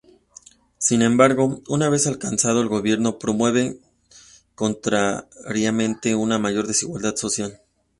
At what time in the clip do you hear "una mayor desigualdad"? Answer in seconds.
6.15-7.15